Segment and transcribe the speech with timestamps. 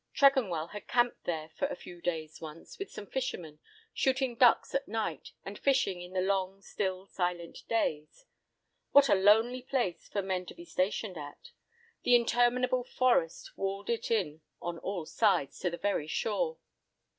[0.15, 3.59] Tregonwell had camped there for a few days once, with some fishermen,
[3.93, 8.25] shooting ducks at night, and fishing in the long, still, silent days.
[8.93, 11.51] What a lonely place for men to be stationed at!
[12.01, 16.57] The interminable forest walled it in on all sides, to the very shore.